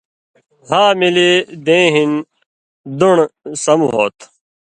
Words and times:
ہاملی 0.69 1.31
دیں 1.65 1.85
ہِن 1.93 2.11
دُن٘ڑہۡ/دُݨہۡ 2.99 3.31
سم 3.63 3.79
ہوتھو۔ 3.93 4.25